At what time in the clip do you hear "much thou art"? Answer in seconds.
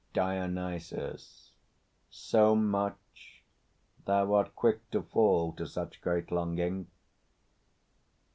2.55-4.55